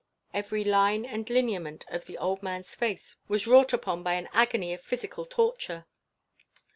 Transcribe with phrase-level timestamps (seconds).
[0.33, 4.73] Every line and lineament of the old man's face was wrought upon by an agony
[4.73, 5.85] of physical torture.